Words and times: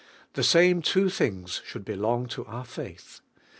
The 0.33 0.41
same 0.41 0.81
two 0.81 1.09
things 1.11 1.61
should 1.63 1.85
belong 1.85 2.25
to 2.29 2.43
onr 2.45 2.65
failb. 2.65 3.21